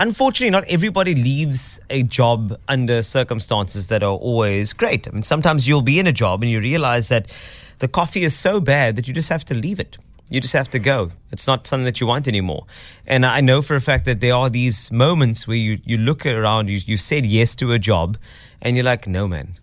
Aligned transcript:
unfortunately, 0.00 0.50
not 0.50 0.64
everybody 0.66 1.14
leaves 1.14 1.78
a 1.90 2.02
job 2.02 2.58
under 2.66 3.02
circumstances 3.02 3.86
that 3.88 4.02
are 4.02 4.16
always 4.16 4.72
great. 4.72 5.06
I 5.06 5.12
mean, 5.12 5.22
sometimes 5.22 5.68
you'll 5.68 5.82
be 5.82 6.00
in 6.00 6.06
a 6.06 6.12
job 6.12 6.42
and 6.42 6.50
you 6.50 6.58
realize 6.58 7.08
that 7.08 7.30
the 7.78 7.86
coffee 7.86 8.22
is 8.22 8.34
so 8.34 8.60
bad 8.60 8.96
that 8.96 9.06
you 9.06 9.14
just 9.14 9.28
have 9.28 9.44
to 9.44 9.54
leave 9.54 9.78
it. 9.78 9.98
You 10.30 10.40
just 10.40 10.54
have 10.54 10.70
to 10.70 10.78
go. 10.78 11.10
It's 11.32 11.46
not 11.46 11.66
something 11.66 11.84
that 11.84 12.00
you 12.00 12.06
want 12.06 12.28
anymore. 12.28 12.64
And 13.06 13.26
I 13.26 13.40
know 13.40 13.62
for 13.62 13.74
a 13.74 13.80
fact 13.80 14.04
that 14.06 14.20
there 14.20 14.34
are 14.34 14.48
these 14.48 14.90
moments 14.90 15.46
where 15.46 15.56
you, 15.56 15.80
you 15.84 15.98
look 15.98 16.24
around, 16.24 16.68
you, 16.68 16.78
you've 16.84 17.00
said 17.00 17.26
yes 17.26 17.54
to 17.56 17.72
a 17.72 17.78
job, 17.78 18.16
and 18.62 18.76
you're 18.76 18.84
like, 18.84 19.08
no, 19.08 19.26
man, 19.26 19.54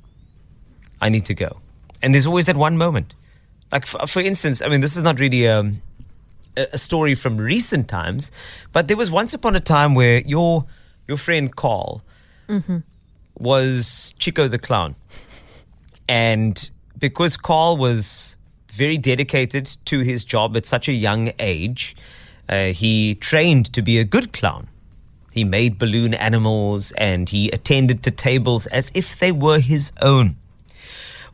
I 1.02 1.10
need 1.10 1.26
to 1.26 1.34
go. 1.34 1.62
And 2.02 2.14
there's 2.14 2.28
always 2.28 2.46
that 2.46 2.58
one 2.58 2.78
moment. 2.78 3.14
Like, 3.72 3.86
for, 3.86 4.06
for 4.08 4.20
instance, 4.20 4.62
I 4.62 4.68
mean, 4.68 4.82
this 4.82 4.98
is 4.98 5.04
not 5.04 5.20
really 5.20 5.48
um, 5.48 5.82
a, 6.74 6.78
story 6.78 7.16
from 7.16 7.38
recent 7.38 7.88
times, 7.88 8.32
but 8.72 8.88
there 8.88 8.98
was 8.98 9.12
once 9.12 9.34
upon 9.34 9.56
a 9.56 9.60
time 9.60 9.96
where 9.96 10.20
your 10.22 10.66
your 11.08 11.18
friend 11.18 11.56
Carl 11.56 12.02
was 13.38 14.14
Chico 14.20 14.48
the 14.48 14.60
clown, 14.60 14.96
and 16.10 16.70
because 16.98 17.38
Carl 17.38 17.78
was 17.78 18.38
very 18.72 18.98
dedicated 18.98 19.76
to 19.86 20.02
his 20.02 20.24
job 20.24 20.56
at 20.56 20.66
such 20.66 20.88
a 20.88 20.94
young 20.94 21.32
age, 21.40 21.96
uh, 22.48 22.68
he 22.68 23.16
trained 23.16 23.72
to 23.74 23.82
be 23.82 24.00
a 24.00 24.04
good 24.04 24.34
clown. 24.34 24.68
He 25.32 25.44
made 25.44 25.78
balloon 25.78 26.14
animals 26.14 26.92
and 26.94 27.30
he 27.30 27.50
attended 27.50 28.04
to 28.04 28.12
tables 28.12 28.66
as 28.68 28.92
if 28.96 29.20
they 29.20 29.32
were 29.32 29.60
his 29.60 29.92
own. 30.02 30.36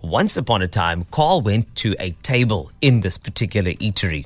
Once 0.02 0.36
upon 0.36 0.62
a 0.62 0.68
time, 0.68 1.06
Carl 1.06 1.42
went 1.42 1.74
to 1.78 1.96
a 2.00 2.12
table 2.24 2.72
in 2.82 3.02
this 3.02 3.18
particular 3.18 3.72
eatery. 3.74 4.26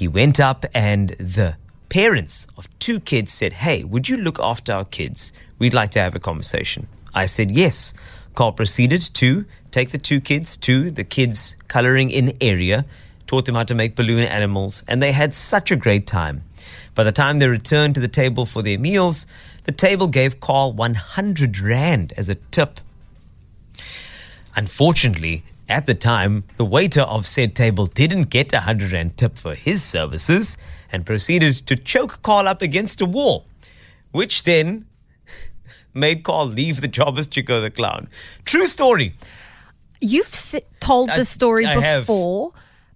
He 0.00 0.08
went 0.08 0.40
up, 0.40 0.64
and 0.72 1.10
the 1.10 1.56
parents 1.90 2.46
of 2.56 2.66
two 2.78 3.00
kids 3.00 3.34
said, 3.34 3.52
Hey, 3.52 3.84
would 3.84 4.08
you 4.08 4.16
look 4.16 4.40
after 4.40 4.72
our 4.72 4.86
kids? 4.86 5.30
We'd 5.58 5.74
like 5.74 5.90
to 5.90 5.98
have 5.98 6.14
a 6.14 6.18
conversation. 6.18 6.88
I 7.14 7.26
said, 7.26 7.50
Yes. 7.50 7.92
Carl 8.34 8.52
proceeded 8.52 9.02
to 9.02 9.44
take 9.70 9.90
the 9.90 9.98
two 9.98 10.22
kids 10.22 10.56
to 10.56 10.90
the 10.90 11.04
kids' 11.04 11.54
coloring 11.68 12.10
in 12.10 12.34
area, 12.40 12.86
taught 13.26 13.44
them 13.44 13.56
how 13.56 13.64
to 13.64 13.74
make 13.74 13.94
balloon 13.94 14.24
animals, 14.24 14.84
and 14.88 15.02
they 15.02 15.12
had 15.12 15.34
such 15.34 15.70
a 15.70 15.76
great 15.76 16.06
time. 16.06 16.44
By 16.94 17.04
the 17.04 17.12
time 17.12 17.38
they 17.38 17.48
returned 17.48 17.94
to 17.96 18.00
the 18.00 18.08
table 18.08 18.46
for 18.46 18.62
their 18.62 18.78
meals, 18.78 19.26
the 19.64 19.72
table 19.72 20.06
gave 20.06 20.40
Carl 20.40 20.72
100 20.72 21.58
Rand 21.60 22.14
as 22.16 22.30
a 22.30 22.36
tip. 22.36 22.80
Unfortunately, 24.56 25.44
at 25.70 25.86
the 25.86 25.94
time, 25.94 26.44
the 26.56 26.64
waiter 26.64 27.02
of 27.02 27.26
said 27.26 27.54
table 27.54 27.86
didn't 27.86 28.30
get 28.30 28.52
a 28.52 28.56
100 28.56 28.92
Rand 28.92 29.16
tip 29.16 29.36
for 29.38 29.54
his 29.54 29.82
services 29.82 30.56
and 30.92 31.06
proceeded 31.06 31.54
to 31.66 31.76
choke 31.76 32.20
Carl 32.22 32.48
up 32.48 32.60
against 32.62 33.00
a 33.00 33.06
wall, 33.06 33.46
which 34.10 34.42
then 34.44 34.86
made 35.94 36.22
Carl 36.24 36.46
leave 36.46 36.80
the 36.80 36.88
job 36.88 37.18
as 37.18 37.28
Chico 37.28 37.60
the 37.60 37.70
Clown. 37.70 38.08
True 38.44 38.66
story. 38.66 39.14
You've 40.00 40.26
s- 40.26 40.56
told 40.80 41.10
I- 41.10 41.16
the 41.18 41.24
story 41.24 41.66
I 41.66 41.80
have. 41.80 42.02
before, 42.02 42.52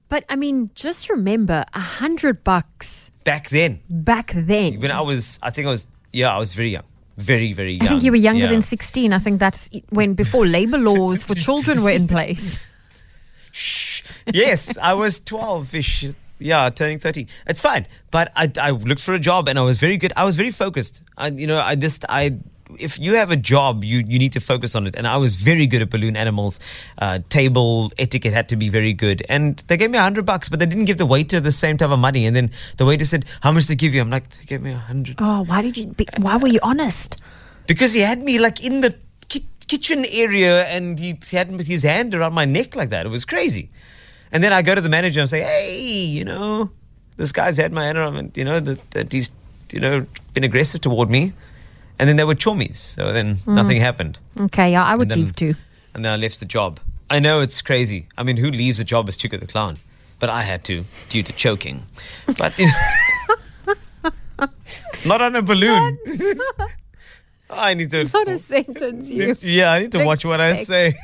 but 0.09 0.25
I 0.29 0.37
mean, 0.37 0.71
just 0.75 1.09
remember 1.11 1.65
a 1.73 1.81
hundred 1.81 2.45
bucks 2.45 3.11
Back 3.25 3.49
then, 3.49 3.81
back 3.89 4.33
then. 4.35 4.81
when 4.81 4.91
I 4.91 5.01
was, 5.01 5.39
I 5.43 5.51
think 5.51 5.67
I 5.67 5.71
was, 5.71 5.87
yeah, 6.13 6.35
I 6.35 6.39
was 6.39 6.53
very 6.53 6.71
young. 6.71 6.85
Very, 7.17 7.53
very 7.53 7.75
young. 7.75 7.87
I 7.87 7.91
think 7.91 8.03
you 8.03 8.11
were 8.11 8.17
younger 8.17 8.45
Yeah. 8.47 8.51
than 8.51 8.63
16. 8.63 9.13
I 9.13 9.19
think 9.19 9.39
that's 9.39 9.71
when 9.91 10.15
before 10.15 10.47
labor 10.47 10.79
laws 10.79 11.25
for 11.25 11.35
children 11.35 11.83
were 11.85 11.91
in 11.91 12.09
place. 12.15 12.59
Shh. 13.53 14.03
yes, 14.33 14.77
I 14.79 14.95
was 14.95 15.21
12 15.21 15.75
ish. 15.77 16.07
Yeah, 16.45 16.69
turning 16.69 16.99
13. 16.99 17.27
It's 17.47 17.63
fine. 17.63 17.87
But 18.11 18.31
I, 18.37 18.53
I 18.61 18.71
looked 18.73 19.01
for 19.01 19.15
a 19.15 19.19
job 19.19 19.49
and 19.49 19.59
I 19.59 19.63
was 19.63 19.79
very 19.79 19.97
good. 19.97 20.13
I 20.15 20.25
was 20.25 20.37
very 20.37 20.51
focused. 20.51 21.03
I, 21.17 21.29
you 21.29 21.47
know, 21.47 21.59
I 21.59 21.75
just, 21.75 22.05
I, 22.07 22.37
if 22.79 22.99
you 22.99 23.15
have 23.15 23.31
a 23.31 23.37
job, 23.37 23.83
you, 23.83 24.01
you 24.01 24.19
need 24.19 24.33
to 24.33 24.41
focus 24.41 24.75
on 24.75 24.87
it. 24.87 24.95
And 24.95 25.07
I 25.07 25.17
was 25.17 25.37
very 25.37 25.67
good 25.67 25.81
at 25.81 25.89
balloon 25.89 26.19
animals. 26.19 26.61
Uh, 26.99 27.21
table 27.31 27.93
etiquette 27.99 28.35
had 28.35 28.51
to 28.51 28.57
be 28.57 28.69
very 28.69 28.93
good. 28.93 29.23
And 29.31 29.57
they 29.69 29.79
gave 29.79 29.91
me 29.91 29.97
a 29.97 30.03
hundred 30.03 30.27
bucks, 30.27 30.51
but 30.51 30.59
they 30.59 30.67
didn't 30.67 30.85
give 30.85 30.99
the 30.99 31.07
waiter 31.07 31.41
the 31.41 31.51
same 31.51 31.79
type 31.79 31.89
of 31.89 31.99
money. 31.99 32.27
And 32.27 32.37
then 32.37 32.51
the 32.77 32.85
waiter 32.85 33.07
said, 33.07 33.25
How 33.41 33.51
much 33.51 33.65
they 33.69 33.75
give 33.75 33.95
you? 33.95 34.03
I'm 34.03 34.11
like, 34.11 34.29
They 34.29 34.45
gave 34.45 34.61
me 34.61 34.73
a 34.73 34.77
hundred. 34.77 35.17
Oh, 35.21 35.45
why 35.45 35.63
did 35.63 35.79
you? 35.79 35.87
Be, 35.87 36.07
why 36.19 36.37
were 36.37 36.49
you 36.49 36.61
honest? 36.63 37.23
Because 37.67 37.95
he 37.95 38.01
had 38.01 38.23
me 38.23 38.39
like 38.39 38.63
in 38.63 38.83
the 38.83 38.95
ki- 39.29 39.47
kitchen 39.67 40.05
area 40.13 40.67
and 40.67 40.99
he 40.99 41.19
had 41.33 41.49
his 41.63 41.85
hand 41.85 42.15
around 42.15 42.35
my 42.35 42.45
neck 42.45 42.77
like 42.77 42.91
that. 42.91 43.07
It 43.07 43.09
was 43.09 43.25
crazy. 43.25 43.71
And 44.35 44.43
then 44.43 44.53
I 44.53 44.63
go 44.63 44.75
to 44.75 44.81
the 44.81 44.89
manager 44.89 45.21
and 45.21 45.31
say, 45.31 45.43
hey, 45.43 46.05
you 46.05 46.25
know, 46.25 46.69
this 47.17 47.31
guy's 47.31 47.57
had 47.57 47.73
my 47.73 47.87
and, 47.87 48.37
you 48.37 48.45
know, 48.45 48.59
that, 48.59 48.91
that 48.91 49.13
he's, 49.13 49.31
you 49.73 49.79
know, 49.79 50.05
been 50.35 50.43
aggressive 50.43 50.81
toward 50.81 51.09
me. 51.09 51.33
And 52.01 52.09
then 52.09 52.17
they 52.17 52.25
were 52.25 52.35
chummies. 52.35 52.77
So 52.77 53.13
then 53.13 53.37
mm-hmm. 53.37 53.55
nothing 53.55 53.81
happened. 53.81 54.19
Okay, 54.39 54.73
yeah, 54.73 54.83
I 54.83 54.97
would 54.97 55.09
then- 55.09 55.21
leave 55.21 55.37
too. 55.37 55.55
And 55.95 56.05
then 56.05 56.13
I 56.13 56.17
left 56.17 56.41
the 56.41 56.47
job. 56.47 56.81
I 57.09 57.21
know 57.21 57.41
it's 57.41 57.63
crazy. 57.63 58.09
I 58.19 58.25
mean, 58.25 58.37
who 58.37 58.51
leaves 58.51 58.81
a 58.81 58.85
job 58.85 59.09
as 59.09 59.17
Chico 59.17 59.37
the 59.37 59.47
Clown? 59.47 59.77
But 60.19 60.31
I 60.31 60.43
had 60.43 60.65
to 60.65 60.85
due 61.09 61.23
to 61.23 61.33
choking. 61.33 61.85
But, 62.37 62.59
you 62.59 62.67
know, 62.67 63.75
not 65.07 65.23
on 65.23 65.37
a 65.37 65.43
balloon. 65.43 65.99
I 67.51 67.75
need 67.75 67.93
to. 67.93 68.11
Not 68.13 68.27
a 68.27 68.39
sentence, 68.39 69.13
you. 69.13 69.37
Yeah, 69.43 69.71
I 69.71 69.79
need 69.81 69.93
to 69.93 70.05
watch 70.05 70.25
what 70.25 70.41
I 70.41 70.55
say. 70.55 70.95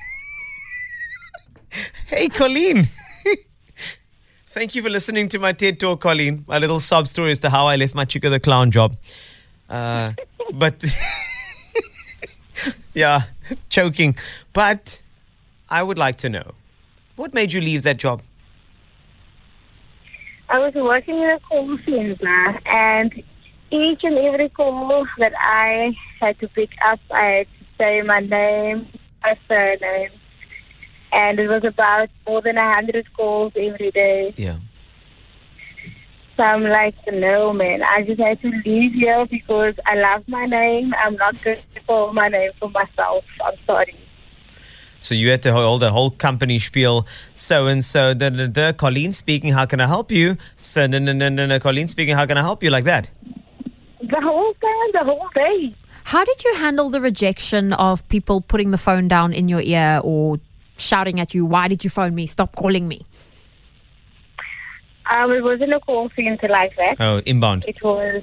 hey, 2.06 2.28
Colleen. 2.28 2.88
Thank 4.52 4.74
you 4.74 4.82
for 4.82 4.90
listening 4.90 5.28
to 5.28 5.38
my 5.38 5.52
TED 5.52 5.78
Talk, 5.78 6.00
Colleen. 6.00 6.44
My 6.48 6.58
little 6.58 6.80
sob 6.80 7.06
story 7.06 7.30
as 7.30 7.38
to 7.38 7.50
how 7.50 7.66
I 7.66 7.76
left 7.76 7.94
my 7.94 8.04
Chico 8.04 8.30
the 8.30 8.40
Clown 8.40 8.72
job. 8.72 8.96
Uh, 9.68 10.12
but, 10.54 10.84
yeah, 12.92 13.20
choking. 13.68 14.16
But 14.52 15.00
I 15.68 15.84
would 15.84 15.98
like 15.98 16.16
to 16.16 16.28
know 16.28 16.54
what 17.14 17.32
made 17.32 17.52
you 17.52 17.60
leave 17.60 17.84
that 17.84 17.98
job? 17.98 18.22
I 20.48 20.58
was 20.58 20.74
working 20.74 21.20
in 21.20 21.30
a 21.30 21.38
call 21.38 21.78
center, 21.86 22.60
and 22.66 23.22
each 23.70 24.00
and 24.02 24.18
every 24.18 24.48
call 24.48 25.06
that 25.18 25.32
I 25.38 25.96
had 26.20 26.40
to 26.40 26.48
pick 26.48 26.70
up, 26.84 26.98
I 27.12 27.24
had 27.24 27.46
to 27.46 27.64
say 27.78 28.02
my 28.02 28.18
name, 28.18 28.88
my 29.22 29.38
surname, 29.46 30.10
and 31.12 31.38
it 31.38 31.48
was 31.48 31.64
about 31.64 32.08
more 32.26 32.42
than 32.42 32.56
a 32.56 32.74
hundred 32.74 33.12
calls 33.14 33.52
every 33.56 33.90
day. 33.90 34.34
Yeah. 34.36 34.58
So 36.36 36.44
I'm 36.44 36.62
like, 36.62 36.94
no, 37.12 37.52
man, 37.52 37.82
I 37.82 38.02
just 38.02 38.20
had 38.20 38.40
to 38.40 38.50
leave 38.64 38.94
here 38.94 39.26
because 39.26 39.74
I 39.84 39.96
love 39.96 40.26
my 40.26 40.46
name. 40.46 40.94
I'm 41.04 41.16
not 41.16 41.40
going 41.42 41.58
to 41.74 41.80
call 41.80 42.14
my 42.14 42.28
name 42.28 42.52
for 42.58 42.70
myself. 42.70 43.24
I'm 43.44 43.58
sorry. 43.66 43.94
So 45.00 45.14
you 45.14 45.30
had 45.30 45.42
to 45.42 45.52
hold 45.52 45.82
the 45.82 45.90
whole 45.90 46.10
company 46.10 46.58
spiel. 46.58 47.06
So 47.34 47.66
and 47.66 47.84
so, 47.84 48.14
the, 48.14 48.30
the, 48.30 48.48
the 48.48 48.74
Colleen 48.76 49.12
speaking. 49.12 49.52
How 49.52 49.66
can 49.66 49.80
I 49.80 49.86
help 49.86 50.10
you? 50.10 50.36
So 50.56 50.86
no 50.86 50.98
no 50.98 51.12
no 51.12 51.28
no 51.28 51.46
no. 51.46 51.58
Colleen 51.58 51.88
speaking. 51.88 52.14
How 52.14 52.26
can 52.26 52.36
I 52.36 52.42
help 52.42 52.62
you? 52.62 52.70
Like 52.70 52.84
that. 52.84 53.10
The 54.00 54.20
whole 54.20 54.54
time, 54.54 54.90
the 54.92 55.04
whole 55.04 55.28
day. 55.34 55.74
How 56.04 56.24
did 56.24 56.42
you 56.44 56.54
handle 56.54 56.90
the 56.90 57.00
rejection 57.00 57.72
of 57.74 58.06
people 58.08 58.40
putting 58.40 58.70
the 58.70 58.78
phone 58.78 59.08
down 59.08 59.32
in 59.32 59.48
your 59.48 59.60
ear 59.60 60.00
or 60.02 60.38
shouting 60.80 61.20
at 61.20 61.34
you, 61.34 61.44
"Why 61.46 61.68
did 61.68 61.84
you 61.84 61.90
phone 61.90 62.14
me? 62.14 62.26
Stop 62.26 62.54
calling 62.56 62.88
me"? 62.88 63.00
Um, 65.10 65.32
it 65.32 65.42
wasn't 65.42 65.72
a 65.72 65.80
call 65.80 66.08
center 66.14 66.48
like 66.48 66.76
that. 66.76 67.00
Oh, 67.00 67.18
inbound. 67.26 67.64
It 67.66 67.82
was, 67.82 68.22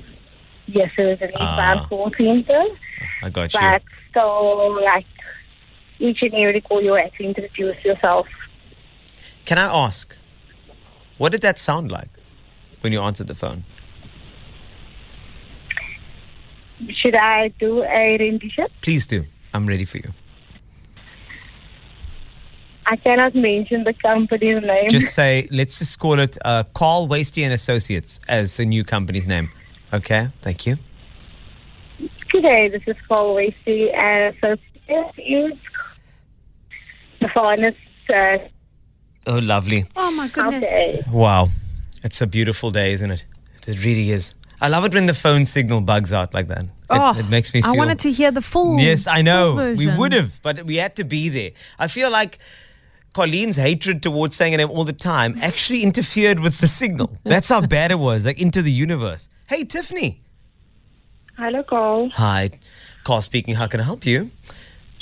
yes, 0.68 0.90
it 0.98 1.04
was 1.04 1.22
an 1.22 1.30
inbound 1.30 1.80
Ah. 1.82 1.86
call 1.90 2.12
center. 2.18 2.64
I 3.24 3.30
got 3.30 3.54
you. 3.54 3.60
But 3.60 3.82
so, 4.14 4.28
like, 4.86 5.06
each 6.00 6.22
and 6.22 6.34
every 6.34 6.62
call 6.62 6.82
you 6.82 6.94
had 6.94 7.12
to 7.18 7.24
introduce 7.24 7.84
yourself. 7.84 8.28
Can 9.46 9.58
I 9.58 9.66
ask, 9.86 10.16
what 11.18 11.32
did 11.34 11.42
that 11.42 11.60
sound 11.60 11.92
like 11.92 12.10
when 12.82 12.94
you 12.94 13.02
answered 13.02 13.28
the 13.28 13.36
phone? 13.36 13.66
Should 17.02 17.16
I 17.16 17.50
do 17.60 17.84
a 17.84 18.18
rendition? 18.18 18.66
Please 18.82 19.08
do. 19.08 19.26
I'm 19.54 19.66
ready 19.66 19.84
for 19.84 19.98
you. 19.98 20.12
I 22.90 22.96
cannot 22.96 23.36
mention 23.36 23.84
the 23.84 23.94
company's 23.94 24.64
name. 24.64 24.90
Just 24.90 25.14
say, 25.14 25.48
let's 25.52 25.78
just 25.80 26.00
call 26.00 26.20
it 26.20 26.38
uh, 26.46 26.64
Carl 26.74 27.08
Wastie 27.08 27.44
and 27.44 27.52
Associates 27.54 28.20
as 28.30 28.56
the 28.56 28.66
new 28.66 28.84
company's 28.86 29.28
name. 29.28 29.50
Okay, 29.94 30.30
thank 30.42 30.66
you. 30.66 30.78
Today, 32.32 32.70
this 32.70 32.82
is 32.88 32.96
Paul 33.10 33.36
Wastie 33.36 33.92
and 33.92 34.34
Associates. 34.36 35.60
The 37.22 37.28
finest. 37.34 37.78
Uh, 38.10 38.38
Oh, 39.30 39.40
lovely. 39.40 39.84
Oh 39.98 40.10
my 40.12 40.30
goodness! 40.30 40.64
okay. 40.64 41.04
Wow. 41.12 41.50
It's 42.06 42.22
a 42.22 42.28
beautiful 42.28 42.72
day, 42.72 42.94
isn't 42.94 43.12
it? 43.12 43.26
It 43.68 43.84
really 43.84 44.12
is. 44.12 44.36
I 44.62 44.70
love 44.70 44.86
it 44.86 44.94
when 44.94 45.06
the 45.06 45.14
phone 45.14 45.46
signal 45.46 45.82
bugs 45.82 46.14
out 46.14 46.34
like 46.34 46.48
that. 46.48 46.64
It, 46.64 46.70
Oh, 46.90 47.14
it 47.20 47.28
makes 47.30 47.54
me 47.54 47.62
feel. 47.62 47.74
I 47.74 47.76
wanted 47.76 48.00
to 48.00 48.12
hear 48.14 48.32
the 48.32 48.40
full. 48.42 48.80
Yes, 48.80 49.06
I 49.06 49.22
know. 49.22 49.58
full 49.58 49.76
We 49.76 49.88
would 49.98 50.14
have, 50.14 50.42
but 50.42 50.64
we 50.64 50.78
had 50.78 50.96
to 50.96 51.04
be 51.04 51.28
there. 51.28 51.52
I 51.78 51.90
feel 51.90 52.10
like 52.10 52.40
Colleen's 53.18 53.56
hatred 53.56 54.04
towards 54.04 54.36
saying 54.36 54.54
her 54.54 54.58
name 54.60 54.70
all 54.70 54.84
the 54.84 54.94
time 54.94 55.34
actually 55.42 55.82
interfered 55.82 56.40
with 56.40 56.60
the 56.60 56.68
signal. 56.68 57.18
That's 57.24 57.50
how 57.50 57.62
bad 57.62 57.90
it 57.92 57.98
was, 57.98 58.28
like 58.28 58.40
into 58.40 58.62
the 58.62 58.72
universe. 58.72 59.28
Hey, 59.48 59.64
Tiffany. 59.64 60.22
Hello, 61.36 61.64
Cole. 61.64 62.12
Hi, 62.14 62.52
Carl 63.04 63.22
speaking. 63.22 63.56
How 63.56 63.66
can 63.66 63.80
I 63.80 63.86
help 63.86 64.06
you? 64.06 64.30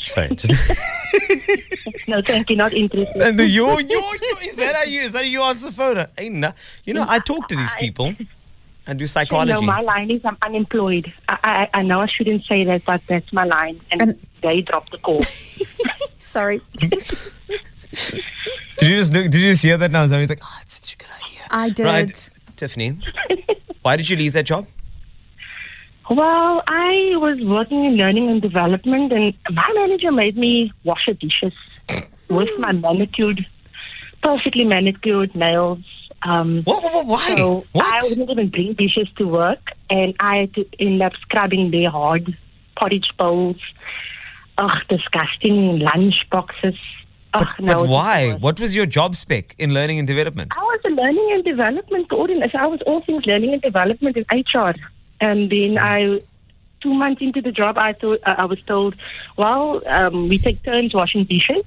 Sorry. 0.02 0.34
Just, 0.34 0.50
No, 2.08 2.22
thank 2.22 2.50
you. 2.50 2.56
Not 2.56 2.72
interested. 2.74 3.22
and 3.22 3.38
the 3.38 3.46
yo, 3.50 3.80
yo, 3.80 4.00
yo, 4.00 4.38
is 4.44 4.56
that 4.56 4.76
how 4.76 4.84
you, 4.84 5.02
is 5.02 5.12
that 5.12 5.24
how 5.24 5.26
you 5.26 5.42
answer 5.42 5.66
the 5.66 5.74
phone? 5.74 6.06
Ain't 6.18 6.36
no, 6.36 6.52
you 6.86 6.94
know, 6.94 7.04
I 7.06 7.20
talk 7.20 7.50
to 7.50 7.56
these 7.58 7.74
people. 7.76 8.14
I 8.88 8.94
do 8.94 9.06
psychology. 9.08 9.52
No, 9.52 9.62
my 9.62 9.82
line 9.82 10.10
is 10.10 10.22
I'm 10.24 10.38
unemployed. 10.42 11.12
I, 11.28 11.68
I, 11.74 11.80
I 11.80 11.82
know 11.82 12.00
I 12.00 12.08
shouldn't 12.08 12.46
say 12.46 12.64
that, 12.64 12.86
but 12.86 13.02
that's 13.10 13.34
my 13.34 13.44
line. 13.44 13.82
And, 13.92 14.02
And- 14.02 14.28
they 14.42 14.62
dropped 14.62 14.92
the 14.92 15.00
call. 15.00 15.22
Sorry. 16.18 16.62
Did 18.78 18.90
you 18.90 18.98
just 18.98 19.14
look, 19.14 19.24
did 19.32 19.36
you 19.36 19.52
just 19.52 19.62
hear 19.62 19.78
that 19.78 19.90
now? 19.90 20.06
So 20.06 20.18
I 20.18 20.20
was 20.22 20.30
like, 20.30 20.42
oh, 20.44 20.60
it's 20.62 20.76
such 20.82 20.94
a 20.96 20.98
good 20.98 21.08
idea. 21.26 21.42
I 21.50 21.70
did. 21.70 21.86
Right, 21.86 22.30
Tiffany. 22.58 23.00
Why 23.84 23.96
did 23.96 24.10
you 24.10 24.18
leave 24.18 24.34
that 24.34 24.46
job? 24.46 24.68
well, 26.10 26.62
I 26.68 27.14
was 27.16 27.40
working 27.42 27.86
in 27.86 27.94
learning 27.96 28.30
and 28.30 28.42
development, 28.42 29.12
and 29.14 29.34
my 29.50 29.72
manager 29.74 30.12
made 30.12 30.38
me 30.38 30.72
wash 30.84 31.06
the 31.08 31.14
dishes 31.14 31.54
with 32.30 32.50
my 32.60 32.74
manicured, 32.74 33.46
perfectly 34.22 34.66
manicured 34.66 35.34
nails. 35.36 35.80
Um, 36.22 36.62
What? 36.64 36.84
what, 36.84 36.94
what 36.94 37.06
why? 37.08 37.36
So 37.38 37.66
I 37.76 37.78
what? 38.02 38.04
wouldn't 38.10 38.30
even 38.30 38.50
bring 38.50 38.74
dishes 38.74 39.08
to 39.18 39.28
work, 39.28 39.72
and 39.90 40.14
I 40.20 40.38
had 40.38 40.54
to 40.56 40.66
end 40.80 41.02
up 41.02 41.14
scrubbing 41.22 41.72
their 41.72 41.90
hard 41.90 42.38
porridge 42.78 43.10
bowls. 43.18 43.58
Ugh, 44.58 44.78
disgusting 44.90 45.80
lunch 45.80 46.16
boxes. 46.30 46.76
Ugh, 47.36 47.48
But, 47.58 47.66
no, 47.66 47.80
but 47.80 47.88
why? 47.90 48.34
What 48.46 48.60
was 48.60 48.76
your 48.76 48.86
job 48.86 49.16
spec 49.16 49.56
in 49.58 49.74
learning 49.74 50.00
and 50.00 50.08
development? 50.08 50.52
I 50.56 50.62
was 50.72 50.82
a 50.86 50.90
learning 51.02 51.30
and 51.34 51.44
development 51.44 52.10
coordinator. 52.10 52.58
I 52.58 52.68
was 52.68 52.82
all 52.88 53.02
things 53.02 53.26
learning 53.26 53.54
and 53.54 53.62
development 53.62 54.18
in 54.18 54.26
HR, 54.32 54.74
and 55.22 55.50
then 55.52 55.78
I. 55.80 56.22
Two 56.82 56.94
months 56.94 57.20
into 57.20 57.42
the 57.42 57.52
job, 57.52 57.78
I 57.80 57.94
thought 57.94 58.20
uh, 58.26 58.36
I 58.38 58.46
was 58.46 58.60
told, 58.68 58.96
"Well, 59.38 59.82
um, 59.88 60.30
we 60.30 60.38
take 60.38 60.62
turns 60.64 60.94
washing 60.94 61.24
dishes. 61.24 61.64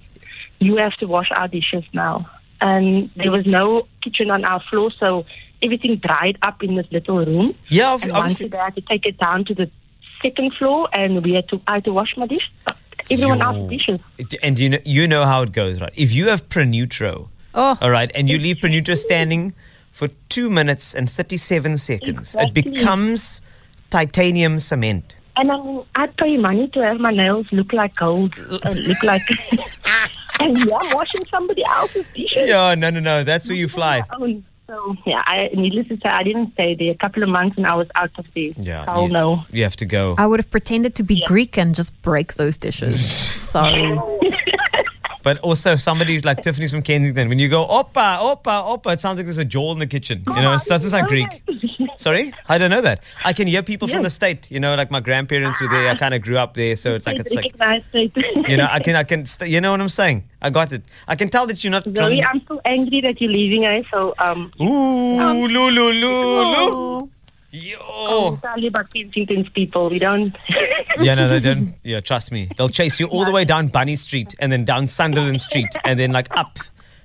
You 0.61 0.77
have 0.77 0.95
to 1.03 1.07
wash 1.07 1.31
our 1.33 1.49
dishes 1.49 1.83
now." 1.93 2.15
And 2.61 3.11
there 3.17 3.33
was 3.33 3.45
no 3.47 3.89
kitchen 4.05 4.31
on 4.31 4.45
our 4.45 4.61
floor, 4.71 4.93
so 5.01 5.25
everything 5.61 5.97
dried 5.97 6.39
up 6.43 6.63
in 6.63 6.77
this 6.77 6.87
little 6.93 7.19
room. 7.25 7.55
Yeah, 7.69 7.95
And 7.95 8.03
once 8.13 8.15
obviously. 8.15 8.49
day 8.51 8.59
I 8.59 8.65
had 8.67 8.75
to 8.77 8.81
take 8.83 9.07
it 9.07 9.19
down 9.19 9.45
to 9.47 9.55
the 9.55 9.69
second 10.23 10.53
floor, 10.55 10.89
and 10.93 11.25
we 11.25 11.33
had 11.33 11.49
to 11.49 11.61
I 11.67 11.75
had 11.77 11.85
to 11.87 11.93
wash 11.93 12.17
my 12.17 12.27
dish. 12.29 12.49
Everyone 13.11 13.39
Yo. 13.39 13.45
else's 13.45 13.69
dishes. 13.71 14.39
And 14.43 14.59
you 14.59 14.69
know, 14.71 14.79
you 14.85 15.07
know 15.09 15.25
how 15.25 15.43
it 15.43 15.53
goes, 15.53 15.81
right? 15.81 15.93
If 15.97 16.13
you 16.13 16.29
have 16.29 16.49
ProNutro, 16.49 17.29
Oh. 17.55 17.77
all 17.81 17.91
right, 17.91 18.11
and 18.15 18.29
you 18.29 18.39
leave 18.39 18.57
ProNutro 18.57 18.97
standing 18.97 19.55
for 19.91 20.09
two 20.29 20.49
minutes 20.51 20.95
and 20.95 21.11
37 21.11 21.77
seconds, 21.77 22.37
it 22.39 22.55
becomes 22.55 23.41
titanium 23.91 24.59
cement. 24.59 25.17
And 25.37 25.51
I 25.51 25.57
mean, 25.63 25.85
I'd 25.95 26.17
pay 26.17 26.37
money 26.37 26.69
to 26.69 26.81
have 26.85 26.99
my 26.99 27.13
nails 27.13 27.47
look 27.53 27.73
like 27.73 27.95
gold, 27.97 28.35
uh, 28.39 28.59
look 28.87 29.03
like. 29.03 29.23
and 30.41 30.59
yeah, 30.59 30.77
I'm 30.77 30.95
washing 30.95 31.25
somebody 31.31 31.63
else's 31.67 32.07
dishes. 32.13 32.49
Yeah, 32.49 32.75
no, 32.75 32.91
no, 32.91 33.01
no. 33.01 33.25
That's 33.25 33.49
where 33.49 33.57
you 33.57 33.69
fly. 33.69 34.03
My 34.69 34.75
own. 34.75 34.97
So 34.97 35.03
yeah, 35.07 35.23
I, 35.27 35.51
needless 35.55 35.89
to 35.89 35.97
say, 35.97 36.09
I 36.09 36.23
didn't 36.23 36.53
stay 36.53 36.75
there. 36.75 36.91
A 36.93 36.97
couple 36.97 37.23
of 37.23 37.29
months, 37.29 37.57
and 37.57 37.67
I 37.67 37.75
was 37.75 37.89
out 37.95 38.11
of 38.19 38.27
there. 38.35 38.53
Yeah. 38.57 38.85
Hell 38.85 39.05
you, 39.05 39.13
no. 39.13 39.45
You 39.51 39.63
have 39.63 39.77
to 39.77 39.87
go. 39.87 40.15
I 40.19 40.27
would 40.27 40.41
have 40.41 40.51
pretended 40.51 40.95
to 40.97 41.03
be 41.03 41.23
Greek 41.27 41.57
and 41.59 41.75
just 41.75 42.01
break 42.03 42.35
those 42.35 42.59
dishes. 42.59 43.01
Sorry. 43.11 43.99
But 45.23 45.39
also, 45.39 45.77
somebody 45.77 46.15
who's 46.15 46.25
like 46.25 46.43
Tiffany's 46.43 46.71
from 46.71 46.83
Kensington, 46.83 47.29
when 47.29 47.39
you 47.39 47.49
go, 47.49 47.67
Oppa, 47.67 48.19
Oppa, 48.19 48.79
Oppa, 48.79 48.95
it 48.95 49.01
sounds 49.01 49.17
like 49.17 49.27
there's 49.27 49.39
a 49.39 49.45
jawl 49.45 49.73
in 49.73 49.79
the 49.79 49.87
kitchen. 49.87 50.23
You 50.29 50.43
know, 50.43 50.55
it 50.55 50.63
doesn't 50.67 50.91
sound 50.91 51.09
Greek. 51.09 51.43
Sorry? 51.97 52.33
I 52.49 52.59
don't 52.59 52.71
know 52.71 52.81
that. 52.81 53.03
I 53.25 53.33
can 53.33 53.49
hear 53.49 53.63
people 53.63 53.89
from 53.89 54.03
the 54.03 54.11
state, 54.11 54.49
you 54.53 54.61
know, 54.61 54.77
like 54.77 54.91
my 54.93 55.01
grandparents 55.01 55.61
were 55.61 55.67
there. 55.67 55.91
I 55.91 55.97
kind 55.97 56.15
of 56.15 56.23
grew 56.23 56.39
up 56.39 56.55
there. 56.55 56.77
So 56.77 56.95
it's 56.95 57.07
like, 57.09 57.19
it's 57.19 57.35
like, 57.35 57.53
you 58.49 58.57
know, 58.57 58.69
I 58.71 58.79
can, 58.79 58.95
I 58.95 59.03
can, 59.03 59.27
st- 59.27 59.51
you 59.51 59.61
know 59.61 59.73
what 59.73 59.81
I'm 59.81 59.89
saying? 59.89 60.23
I 60.41 60.51
got 60.51 60.73
it. 60.73 60.85
I 61.09 61.17
can 61.17 61.29
tell 61.29 61.47
that 61.49 61.65
you're 61.65 61.73
not 61.73 61.85
Zoe. 61.93 62.23
I'm 62.23 62.41
so 62.47 62.61
angry 62.65 63.01
that 63.01 63.21
you're 63.21 63.33
leaving, 63.33 63.65
eh? 63.65 63.83
So 63.91 64.15
um, 64.21 64.53
Ooh, 64.61 65.49
loo, 65.49 65.49
loo, 65.49 65.71
loo, 65.71 65.93
loo. 65.93 66.71
Oh. 66.73 67.11
Yo. 67.51 68.37
tell 68.43 68.59
you 68.59 68.69
about 68.69 68.93
Kensington's 68.93 69.49
people. 69.49 69.89
We 69.89 69.99
don't. 69.99 70.37
Yeah, 71.01 71.15
no, 71.15 71.29
they 71.29 71.41
don't. 71.41 71.75
Yeah, 71.85 72.01
trust 72.01 72.33
me. 72.33 72.49
They'll 72.57 72.69
chase 72.69 72.99
you 73.01 73.07
all 73.07 73.25
the 73.25 73.33
way 73.33 73.45
down 73.45 73.69
Bunny 73.69 73.97
Street 73.97 74.35
and 74.39 74.51
then 74.53 74.65
down 74.65 74.87
Sunderland 74.87 75.41
Street 75.41 75.69
and 75.85 75.99
then 75.99 76.13
like 76.13 76.29
up 76.37 76.59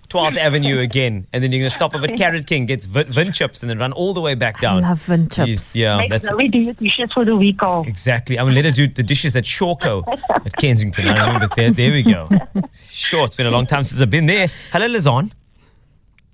12th 0.10 0.38
Avenue 0.38 0.80
again. 0.80 1.26
And 1.34 1.44
then 1.44 1.52
you're 1.52 1.60
going 1.62 1.70
to 1.70 1.76
stop 1.76 1.96
off 1.96 2.04
at 2.04 2.16
Carrot 2.18 2.46
King, 2.48 2.66
gets 2.66 2.86
vin, 2.86 3.12
vin 3.12 3.32
chips, 3.34 3.62
and 3.64 3.70
then 3.70 3.80
run 3.80 3.92
all 3.94 4.14
the 4.14 4.22
way 4.22 4.36
back 4.36 4.60
down. 4.62 4.82
love 4.84 5.02
vin 5.04 5.28
chips. 5.28 5.76
Yeah, 5.76 5.98
Make 5.98 6.10
that's 6.10 6.28
Zoe 6.28 6.48
do 6.48 6.60
your 6.60 6.74
dishes 6.74 7.10
for 7.14 7.26
the 7.26 7.36
week 7.36 7.62
off. 7.64 7.88
exactly. 7.88 8.38
I'm 8.38 8.46
going 8.46 8.56
to 8.56 8.62
let 8.62 8.66
her 8.66 8.72
do 8.72 8.88
the 8.88 9.04
dishes 9.04 9.36
at 9.36 9.44
Shawco 9.44 10.04
at 10.46 10.56
Kensington. 10.58 11.08
I 11.08 11.26
remember 11.26 11.48
there. 11.56 11.72
There 11.72 11.92
we 11.92 12.04
go. 12.04 12.30
Sure, 12.90 13.26
it's 13.26 13.36
been 13.36 13.48
a 13.48 13.52
long 13.52 13.66
time 13.66 13.84
since 13.84 14.02
I've 14.02 14.10
been 14.10 14.26
there. 14.28 14.48
Hello, 14.72 14.88
Lizon. 14.88 15.32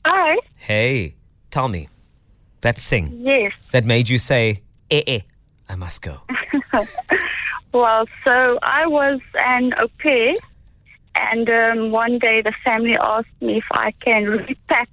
Hi. 0.05 0.37
Hey, 0.57 1.15
tell 1.51 1.67
me 1.67 1.87
that 2.61 2.75
thing 2.77 3.21
Yes. 3.23 3.53
that 3.71 3.85
made 3.85 4.09
you 4.09 4.17
say, 4.17 4.61
eh, 4.91 5.01
eh, 5.07 5.19
I 5.69 5.75
must 5.75 6.01
go. 6.01 6.21
Well, 7.71 8.05
so 8.23 8.57
I 8.63 8.87
was 8.87 9.19
an 9.35 9.73
au 9.77 9.87
pair, 9.99 10.33
and 11.15 11.49
um, 11.49 11.91
one 11.91 12.17
day 12.17 12.41
the 12.41 12.53
family 12.63 12.97
asked 12.99 13.27
me 13.41 13.57
if 13.57 13.65
I 13.71 13.91
can 14.03 14.25
repack 14.25 14.89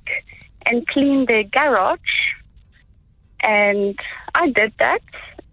and 0.67 0.87
clean 0.89 1.27
their 1.27 1.45
garage, 1.45 1.99
and 3.41 3.99
I 4.35 4.51
did 4.51 4.73
that. 4.79 5.01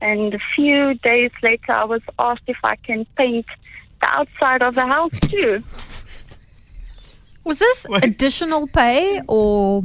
And 0.01 0.33
a 0.33 0.39
few 0.53 0.95
days 0.95 1.31
later, 1.41 1.71
I 1.71 1.85
was 1.85 2.01
asked 2.19 2.43
if 2.47 2.57
I 2.63 2.75
can 2.75 3.05
paint 3.15 3.45
the 4.01 4.07
outside 4.07 4.61
of 4.61 4.75
the 4.75 4.85
house 4.85 5.17
too. 5.21 5.63
Was 7.45 7.59
this 7.59 7.85
Wait. 7.89 8.03
additional 8.03 8.67
pay 8.67 9.21
or 9.27 9.83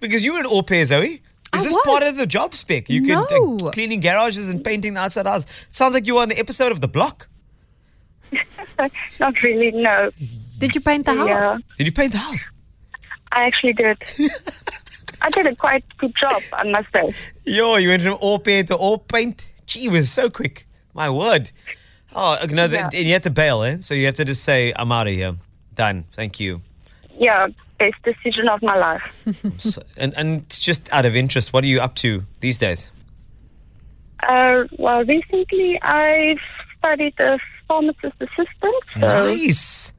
Because 0.00 0.22
you 0.24 0.34
were 0.34 0.40
an 0.40 0.46
au 0.46 0.62
pair, 0.62 0.84
Zoe. 0.84 1.21
Is 1.54 1.60
I 1.60 1.64
this 1.64 1.74
was. 1.74 1.84
part 1.84 2.02
of 2.02 2.16
the 2.16 2.26
job 2.26 2.54
spec? 2.54 2.88
You 2.88 3.02
could 3.02 3.12
uh, 3.12 3.26
No. 3.38 3.70
cleaning 3.70 4.00
garages 4.00 4.48
and 4.48 4.64
painting 4.64 4.94
the 4.94 5.00
outside 5.00 5.26
house. 5.26 5.44
sounds 5.68 5.94
like 5.94 6.06
you 6.06 6.14
were 6.14 6.22
on 6.22 6.28
the 6.30 6.38
episode 6.38 6.72
of 6.72 6.80
The 6.80 6.88
Block. 6.88 7.28
Not 9.20 9.42
really, 9.42 9.70
no. 9.72 10.10
did 10.58 10.74
you 10.74 10.80
paint 10.80 11.04
the 11.06 11.14
Yeah. 11.14 11.38
house? 11.40 11.60
Did 11.76 11.86
you 11.86 11.92
paint 11.92 12.12
the 12.12 12.18
house? 12.18 12.50
I 13.30 13.44
actually 13.44 13.72
did. 13.74 13.98
I 15.22 15.30
did 15.30 15.46
a 15.46 15.54
quite 15.54 15.84
good 15.98 16.14
job, 16.18 16.40
I 16.52 16.64
must 16.68 16.90
say. 16.92 17.14
Yo, 17.46 17.76
you 17.76 17.88
went 17.90 18.02
from 18.02 18.18
au 18.20 18.38
pair 18.38 18.64
to 18.64 18.74
all 18.74 18.98
paint. 18.98 19.48
Gee, 19.66 19.86
it 19.86 19.92
was 19.92 20.10
so 20.10 20.28
quick. 20.30 20.66
My 20.94 21.08
word. 21.10 21.50
Oh, 22.14 22.38
okay, 22.42 22.54
no, 22.54 22.66
th- 22.68 22.78
Yeah. 22.80 22.90
and 22.92 23.06
you 23.06 23.12
had 23.12 23.22
to 23.22 23.30
bail, 23.30 23.62
eh? 23.62 23.76
So 23.80 23.94
you 23.94 24.04
had 24.06 24.16
to 24.16 24.24
just 24.24 24.42
say, 24.44 24.72
I'm 24.76 24.90
out 24.92 25.06
of 25.06 25.14
here. 25.14 25.36
Done. 25.74 26.04
Thank 26.12 26.40
you. 26.40 26.60
Yeah, 27.18 27.48
best 27.82 28.00
decision 28.10 28.48
of 28.48 28.62
my 28.62 28.76
life. 28.76 29.24
So- 29.58 29.82
and, 29.96 30.12
and 30.16 30.48
just 30.50 30.92
out 30.92 31.04
of 31.06 31.14
interest, 31.16 31.52
what 31.52 31.64
are 31.64 31.68
you 31.74 31.80
up 31.80 31.94
to 31.96 32.22
these 32.40 32.58
days? 32.58 32.90
Uh, 34.22 34.64
well, 34.78 35.04
recently 35.04 35.80
I've 35.82 36.38
studied 36.78 37.14
a 37.18 37.38
pharmacist 37.68 38.14
assistant. 38.20 38.82
So, 38.94 39.00
Nice. 39.00 39.92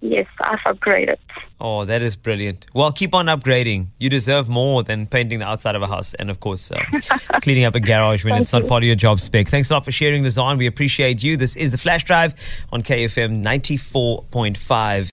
yes, 0.00 0.26
I've 0.40 0.60
upgraded. 0.60 1.16
Oh, 1.60 1.84
that 1.86 2.02
is 2.02 2.14
brilliant. 2.14 2.66
Well, 2.72 2.92
keep 2.92 3.12
on 3.16 3.26
upgrading. 3.26 3.86
You 3.98 4.08
deserve 4.10 4.48
more 4.48 4.84
than 4.84 5.08
painting 5.08 5.40
the 5.40 5.46
outside 5.46 5.74
of 5.74 5.82
a 5.82 5.88
house 5.88 6.14
and, 6.14 6.30
of 6.30 6.38
course, 6.38 6.70
uh, 6.70 6.78
cleaning 7.42 7.64
up 7.64 7.74
a 7.74 7.80
garage 7.80 8.24
when 8.24 8.34
it's 8.40 8.52
not 8.52 8.68
part 8.68 8.84
of 8.84 8.86
your 8.86 8.94
job 8.94 9.18
spec. 9.18 9.48
Thanks 9.48 9.68
a 9.70 9.74
lot 9.74 9.84
for 9.84 9.90
sharing 9.90 10.22
this 10.22 10.38
on. 10.38 10.56
We 10.56 10.68
appreciate 10.68 11.24
you. 11.24 11.36
This 11.36 11.56
is 11.56 11.72
the 11.72 11.78
Flash 11.78 12.04
Drive 12.04 12.34
on 12.70 12.84
KFM 12.84 13.42
94.5. 13.42 15.06